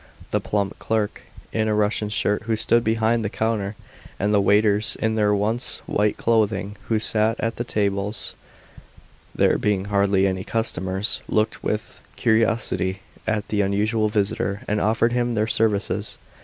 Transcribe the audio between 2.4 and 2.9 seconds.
who stood